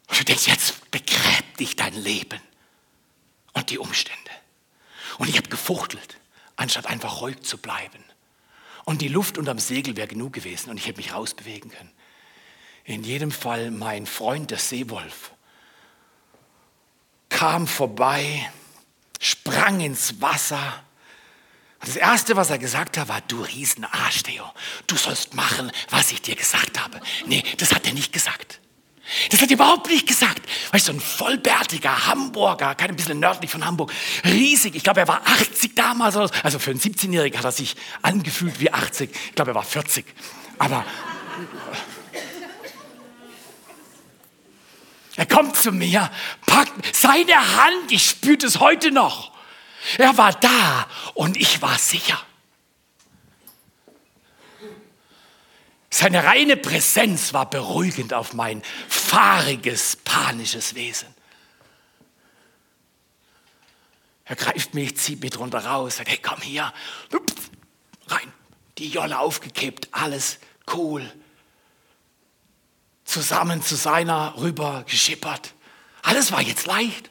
[0.09, 2.40] Und du denkst, jetzt begräbt dich dein Leben
[3.53, 4.20] und die Umstände.
[5.18, 6.18] Und ich habe gefuchtelt,
[6.57, 8.05] anstatt einfach ruhig zu bleiben.
[8.85, 11.90] Und die Luft unterm Segel wäre genug gewesen und ich hätte mich rausbewegen können.
[12.85, 15.33] In jedem Fall mein Freund, der Seewolf,
[17.44, 18.50] kam vorbei,
[19.20, 20.83] sprang ins Wasser.
[21.78, 24.44] Und das Erste, was er gesagt hat, war, du Riesenarsch, Theo,
[24.87, 26.98] du sollst machen, was ich dir gesagt habe.
[27.26, 28.61] Nee, das hat er nicht gesagt.
[29.30, 30.40] Das hat er überhaupt nicht gesagt.
[30.72, 33.92] Weißt du, ein vollbärtiger Hamburger, kein bisschen nördlich von Hamburg,
[34.24, 34.74] riesig.
[34.74, 36.16] Ich glaube, er war 80 damals.
[36.16, 39.11] Also für einen 17-Jährigen hat er sich angefühlt wie 80.
[39.12, 40.07] Ich glaube, er war 40.
[40.59, 40.83] Aber
[45.16, 46.11] Er kommt zu mir,
[46.46, 49.33] packt seine Hand, ich spürte es heute noch.
[49.98, 52.20] Er war da und ich war sicher.
[55.90, 61.09] Seine reine Präsenz war beruhigend auf mein fahriges, panisches Wesen.
[64.24, 66.72] Er greift mich, zieht mich drunter raus, sagt, hey, komm hier,
[68.09, 68.33] rein.
[68.79, 70.40] Die Jolle aufgekippt, alles
[70.72, 71.09] cool
[73.14, 75.55] zusammen zu seiner rüber geschippert.
[76.03, 77.11] Alles war jetzt leicht.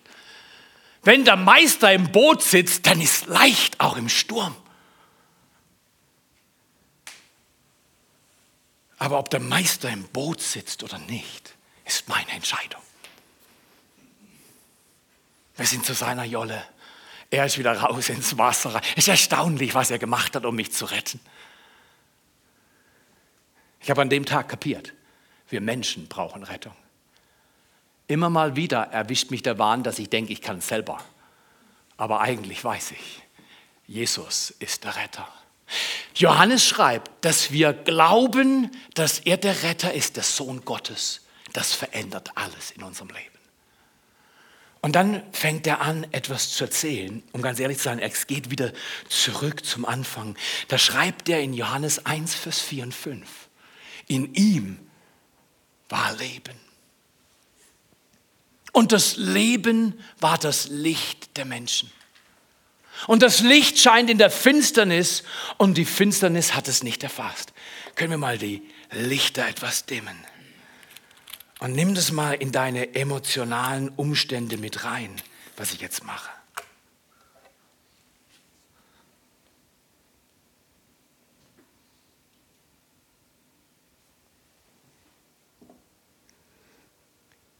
[1.02, 4.56] Wenn der Meister im Boot sitzt, dann ist leicht auch im Sturm.
[8.98, 12.82] Aber ob der Meister im Boot sitzt oder nicht, ist meine Entscheidung.
[15.56, 16.64] Wir sind zu seiner Jolle.
[17.30, 18.82] Er ist wieder raus ins Wasser.
[18.92, 21.20] Es ist erstaunlich, was er gemacht hat, um mich zu retten.
[23.80, 24.94] Ich habe an dem Tag kapiert,
[25.50, 26.76] wir Menschen brauchen Rettung.
[28.08, 31.04] Immer mal wieder erwischt mich der Wahn, dass ich denke, ich kann es selber.
[31.98, 33.24] Aber eigentlich weiß ich,
[33.88, 35.28] Jesus ist der Retter.
[36.16, 41.22] Johannes schreibt, dass wir glauben, dass er der Retter ist, der Sohn Gottes.
[41.54, 43.34] Das verändert alles in unserem Leben.
[44.82, 47.24] Und dann fängt er an, etwas zu erzählen.
[47.32, 48.74] Um ganz ehrlich zu sein, es geht wieder
[49.08, 50.36] zurück zum Anfang.
[50.68, 53.26] Da schreibt er in Johannes 1, Vers 4 und 5.
[54.08, 54.80] In ihm
[55.90, 56.60] war Leben.
[58.72, 61.92] Und das Leben war das Licht der Menschen.
[63.08, 65.24] Und das Licht scheint in der Finsternis
[65.58, 67.54] und die Finsternis hat es nicht erfasst.
[67.96, 70.18] Können wir mal die Lichter etwas dimmen?
[71.60, 75.16] Und nimm das mal in deine emotionalen Umstände mit rein,
[75.56, 76.30] was ich jetzt mache.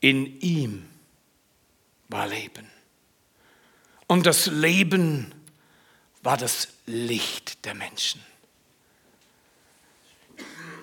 [0.04, 0.86] In ihm
[2.10, 2.70] war Leben.
[4.06, 5.34] Und das Leben
[6.24, 8.22] war das Licht der Menschen.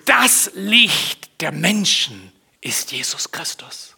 [0.05, 2.31] Das Licht der Menschen
[2.61, 3.95] ist Jesus Christus.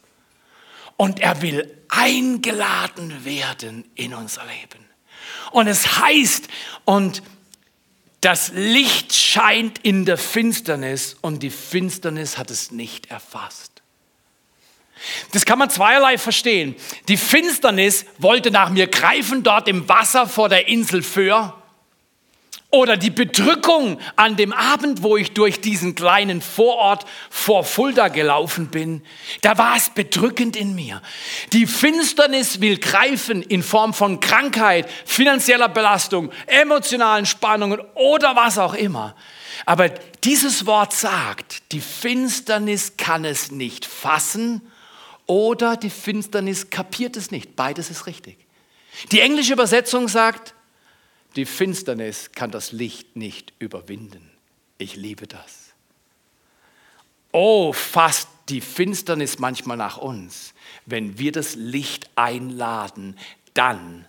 [0.97, 4.85] Und er will eingeladen werden in unser Leben.
[5.53, 6.49] Und es heißt,
[6.83, 7.23] und
[8.19, 13.72] das Licht scheint in der Finsternis und die Finsternis hat es nicht erfasst.
[15.31, 16.75] Das kann man zweierlei verstehen.
[17.07, 21.57] Die Finsternis wollte nach mir greifen dort im Wasser vor der Insel Föhr.
[22.73, 28.69] Oder die Bedrückung an dem Abend, wo ich durch diesen kleinen Vorort vor Fulda gelaufen
[28.69, 29.03] bin,
[29.41, 30.99] da war es bedrückend in mir.
[31.51, 38.73] Die Finsternis will greifen in Form von Krankheit, finanzieller Belastung, emotionalen Spannungen oder was auch
[38.73, 39.15] immer.
[39.67, 39.89] Aber
[40.23, 44.63] dieses Wort sagt, die Finsternis kann es nicht fassen
[45.33, 47.55] oder die Finsternis kapiert es nicht.
[47.55, 48.37] Beides ist richtig.
[49.11, 50.53] Die englische Übersetzung sagt,
[51.35, 54.29] die Finsternis kann das Licht nicht überwinden.
[54.77, 55.73] Ich liebe das.
[57.31, 60.53] Oh, fasst die Finsternis manchmal nach uns.
[60.85, 63.17] Wenn wir das Licht einladen,
[63.55, 64.05] dann,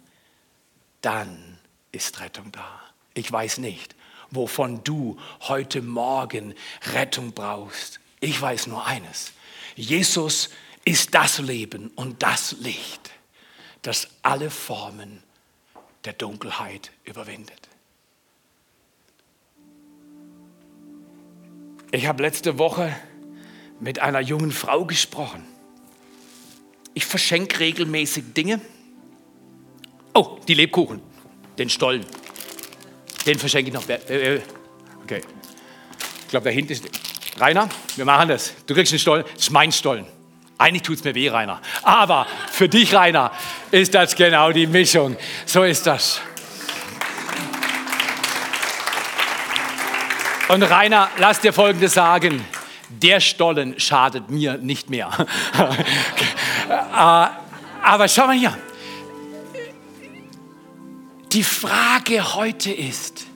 [1.00, 1.58] dann
[1.90, 2.82] ist Rettung da.
[3.14, 3.96] Ich weiß nicht,
[4.30, 6.54] wovon du heute Morgen
[6.92, 7.98] Rettung brauchst.
[8.20, 9.32] Ich weiß nur eines.
[9.74, 10.50] Jesus
[10.84, 13.10] ist das Leben und das Licht,
[13.82, 15.22] das alle Formen
[16.04, 17.68] der Dunkelheit überwindet.
[21.90, 22.94] Ich habe letzte Woche
[23.80, 25.44] mit einer jungen Frau gesprochen.
[26.92, 28.60] Ich verschenke regelmäßig Dinge.
[30.12, 31.00] Oh, die Lebkuchen,
[31.58, 32.04] den Stollen.
[33.26, 33.84] Den verschenke ich noch.
[33.84, 35.22] Okay.
[36.20, 36.84] Ich glaube, da hinten ist.
[37.38, 38.54] Rainer, wir machen das.
[38.66, 39.24] Du kriegst den Stollen.
[39.24, 40.06] Das ist mein Stollen.
[40.56, 41.60] Eigentlich tut es mir weh, Rainer.
[41.82, 43.32] Aber für dich, Rainer,
[43.70, 45.16] ist das genau die Mischung.
[45.46, 46.20] So ist das.
[50.48, 52.44] Und Rainer, lass dir Folgendes sagen.
[52.88, 55.10] Der Stollen schadet mir nicht mehr.
[56.66, 57.26] Äh,
[57.82, 58.56] aber schau mal hier.
[61.30, 63.26] Die Frage heute ist,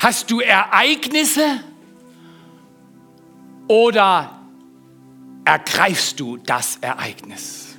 [0.00, 1.60] hast du Ereignisse
[3.68, 4.36] oder
[5.46, 7.76] ergreifst du das Ereignis.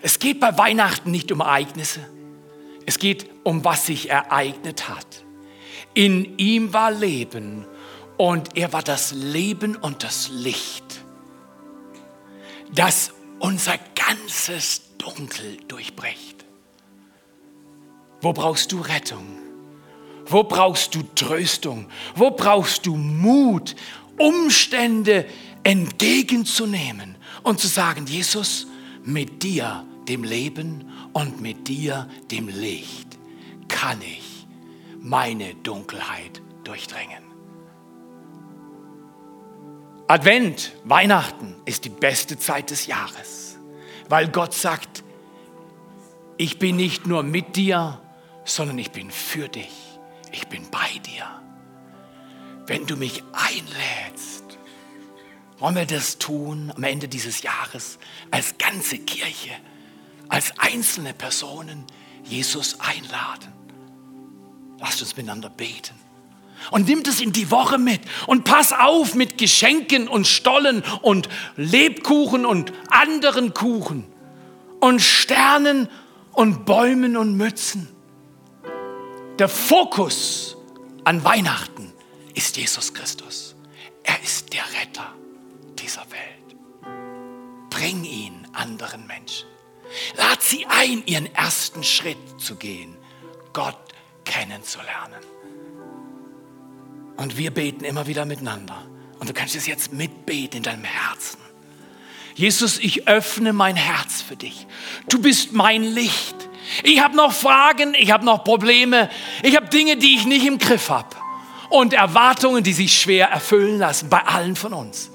[0.00, 2.00] Es geht bei Weihnachten nicht um Ereignisse.
[2.86, 5.24] Es geht um, was sich ereignet hat.
[5.94, 7.66] In ihm war Leben
[8.16, 10.84] und er war das Leben und das Licht,
[12.74, 16.44] das unser ganzes Dunkel durchbricht.
[18.20, 19.26] Wo brauchst du Rettung?
[20.26, 21.88] Wo brauchst du Tröstung?
[22.14, 23.74] Wo brauchst du Mut
[24.18, 25.26] Umstände
[25.64, 28.66] entgegenzunehmen und zu sagen, Jesus,
[29.04, 33.18] mit dir, dem Leben und mit dir, dem Licht,
[33.68, 34.46] kann ich
[35.00, 37.22] meine Dunkelheit durchdringen.
[40.08, 43.56] Advent, Weihnachten ist die beste Zeit des Jahres,
[44.08, 45.02] weil Gott sagt,
[46.36, 48.00] ich bin nicht nur mit dir,
[48.44, 49.72] sondern ich bin für dich,
[50.32, 51.41] ich bin bei dir
[52.66, 54.44] wenn du mich einlädst.
[55.58, 57.98] Wollen wir das tun am Ende dieses Jahres
[58.30, 59.52] als ganze Kirche,
[60.28, 61.84] als einzelne Personen
[62.24, 63.52] Jesus einladen?
[64.80, 65.94] Lasst uns miteinander beten.
[66.70, 71.28] Und nimm das in die Woche mit und pass auf mit Geschenken und Stollen und
[71.56, 74.04] Lebkuchen und anderen Kuchen
[74.80, 75.88] und Sternen
[76.32, 77.88] und Bäumen und Mützen.
[79.38, 80.56] Der Fokus
[81.04, 81.91] an Weihnachten
[82.34, 83.54] ist Jesus Christus.
[84.04, 85.14] Er ist der Retter
[85.78, 86.56] dieser Welt.
[87.70, 89.48] Bring ihn anderen Menschen.
[90.16, 92.96] Lad sie ein, ihren ersten Schritt zu gehen,
[93.52, 93.78] Gott
[94.24, 95.20] kennenzulernen.
[97.16, 98.86] Und wir beten immer wieder miteinander.
[99.18, 101.38] Und du kannst es jetzt mitbeten in deinem Herzen.
[102.34, 104.66] Jesus, ich öffne mein Herz für dich.
[105.08, 106.34] Du bist mein Licht.
[106.82, 109.10] Ich habe noch Fragen, ich habe noch Probleme,
[109.42, 111.21] ich habe Dinge, die ich nicht im Griff habe
[111.72, 115.10] und Erwartungen, die sich schwer erfüllen lassen bei allen von uns.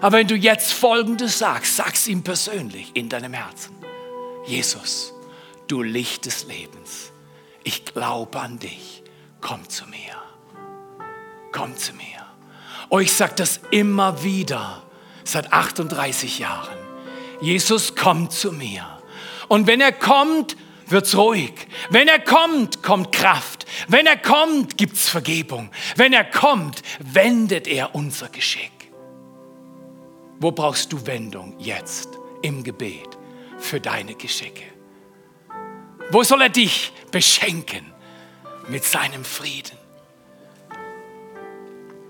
[0.00, 3.74] Aber wenn du jetzt Folgendes sagst, sag's ihm persönlich in deinem Herzen.
[4.46, 5.14] Jesus,
[5.68, 7.12] du Licht des Lebens,
[7.64, 9.02] ich glaube an dich,
[9.40, 10.14] komm zu mir.
[11.50, 12.04] Komm zu mir.
[12.90, 14.82] Oh, ich sage das immer wieder
[15.24, 16.76] seit 38 Jahren.
[17.40, 18.86] Jesus kommt zu mir.
[19.48, 20.56] Und wenn er kommt,
[20.86, 21.52] wird's ruhig.
[21.90, 23.66] Wenn er kommt, kommt Kraft.
[23.88, 25.70] Wenn er kommt, gibt's Vergebung.
[25.96, 28.72] Wenn er kommt, wendet er unser Geschick.
[30.38, 32.10] Wo brauchst du Wendung jetzt
[32.42, 33.16] im Gebet
[33.58, 34.64] für deine Geschicke?
[36.10, 37.92] Wo soll er dich beschenken
[38.68, 39.76] mit seinem Frieden,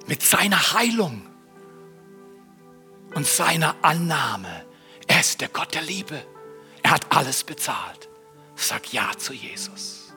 [0.06, 1.22] mit seiner Heilung
[3.14, 4.66] und seiner Annahme?
[5.06, 6.22] Er ist der Gott der Liebe.
[6.82, 8.08] Er hat alles bezahlt.
[8.56, 10.14] Sag Ja zu Jesus.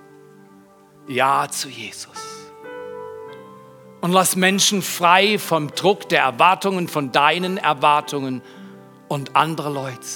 [1.08, 2.18] Ja zu Jesus.
[4.02, 8.42] Und lass Menschen frei vom Druck der Erwartungen, von deinen Erwartungen
[9.10, 10.08] und anderer Leute.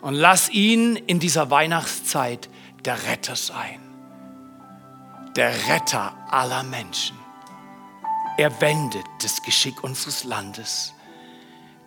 [0.00, 2.48] Und lass ihn in dieser Weihnachtszeit
[2.84, 3.80] der Retter sein.
[5.36, 7.16] Der Retter aller Menschen.
[8.38, 10.94] Er wendet das Geschick unseres Landes.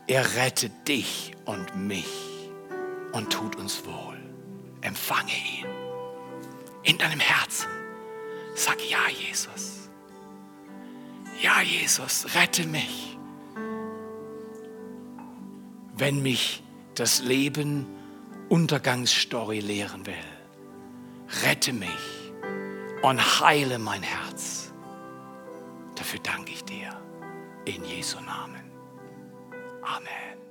[0.06, 2.06] Er rettet dich und mich
[3.14, 4.13] und tut uns wohl.
[4.84, 5.66] Empfange ihn
[6.84, 7.70] in deinem Herzen.
[8.56, 9.90] Sag ja, Jesus.
[11.42, 13.18] Ja, Jesus, rette mich.
[15.96, 16.64] Wenn mich
[16.96, 17.88] das Leben
[18.50, 20.14] Untergangsstory lehren will,
[21.44, 22.34] rette mich
[23.02, 24.72] und heile mein Herz.
[25.96, 26.90] Dafür danke ich dir.
[27.66, 28.64] In Jesu Namen.
[29.82, 30.43] Amen.